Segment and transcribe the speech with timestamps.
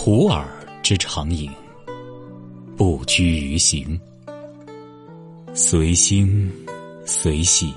[0.00, 0.46] 普洱
[0.80, 1.50] 之长饮，
[2.76, 4.00] 不拘于形，
[5.52, 6.48] 随心
[7.04, 7.74] 随喜，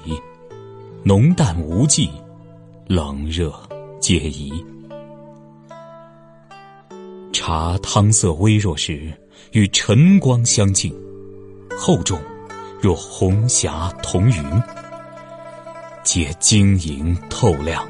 [1.02, 2.12] 浓淡无忌，
[2.86, 3.52] 冷热
[4.00, 4.54] 皆宜。
[7.34, 9.12] 茶汤色微弱时，
[9.54, 10.94] 与晨光相近，
[11.76, 12.22] 厚重
[12.80, 14.64] 若红霞同云，
[16.04, 17.84] 皆晶莹透亮。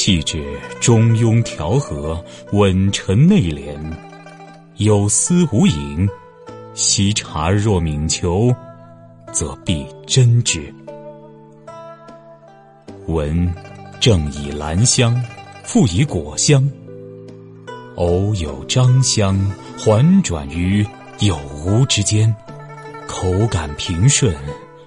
[0.00, 3.76] 气质中庸调和，稳沉内敛，
[4.76, 6.08] 有思无影。
[6.72, 8.54] 惜茶若敏求，
[9.32, 10.72] 则必真之。
[13.08, 13.52] 闻
[13.98, 15.20] 正以兰香，
[15.64, 16.70] 复以果香，
[17.96, 19.36] 偶有樟香，
[19.76, 20.86] 环转于
[21.18, 22.32] 有无之间，
[23.08, 24.32] 口感平顺，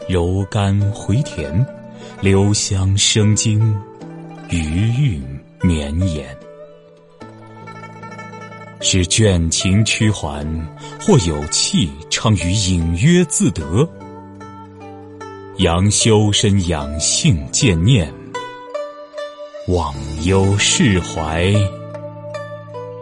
[0.08, 1.66] 柔甘回甜，
[2.22, 3.62] 留香生津。
[4.52, 5.24] 余韵
[5.62, 6.38] 绵延，
[8.82, 10.46] 使倦情趋缓，
[11.00, 13.90] 或有气畅于隐约自得。
[15.60, 18.14] 扬修身养性见念，
[19.70, 19.96] 忘
[20.26, 21.54] 忧释怀，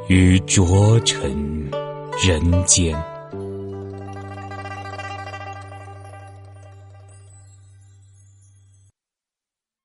[0.08, 1.72] 于浊尘
[2.24, 2.96] 人间。